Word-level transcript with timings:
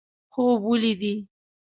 خوب 0.33 0.61
ولیدي. 0.69 1.13